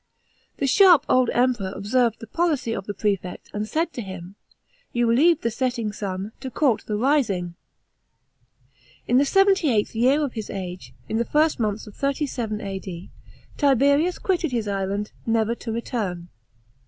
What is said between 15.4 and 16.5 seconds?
t» return.